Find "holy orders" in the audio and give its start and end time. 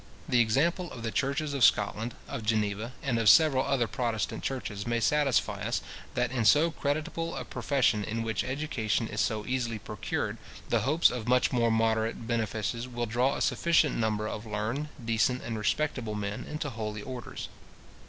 16.71-17.47